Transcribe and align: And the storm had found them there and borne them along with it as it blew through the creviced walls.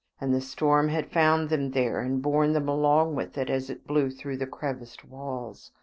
And 0.19 0.33
the 0.33 0.41
storm 0.41 0.89
had 0.89 1.11
found 1.11 1.49
them 1.49 1.69
there 1.69 1.99
and 1.99 2.23
borne 2.23 2.53
them 2.53 2.67
along 2.67 3.13
with 3.13 3.37
it 3.37 3.51
as 3.51 3.69
it 3.69 3.85
blew 3.85 4.09
through 4.09 4.37
the 4.37 4.47
creviced 4.47 5.05
walls. 5.05 5.71